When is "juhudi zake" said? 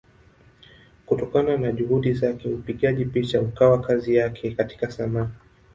1.71-2.49